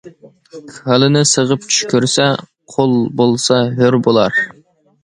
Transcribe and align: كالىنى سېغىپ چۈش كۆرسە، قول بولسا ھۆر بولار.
كالىنى 0.77 1.21
سېغىپ 1.33 1.67
چۈش 1.73 1.79
كۆرسە، 1.93 2.27
قول 2.77 2.99
بولسا 3.23 3.63
ھۆر 3.79 4.01
بولار. 4.11 4.47